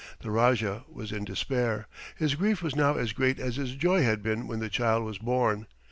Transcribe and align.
The 0.21 0.31
Rajah 0.31 0.83
was 0.89 1.11
in 1.11 1.25
despair. 1.25 1.85
His 2.15 2.33
grief 2.33 2.63
was 2.63 2.75
now 2.75 2.95
as 2.95 3.13
great 3.13 3.39
as 3.39 3.57
his 3.57 3.75
joy 3.75 4.01
had 4.01 4.23
been 4.23 4.47
when 4.47 4.57
the 4.57 4.67
child 4.67 5.05
was 5.05 5.19
born. 5.19 5.67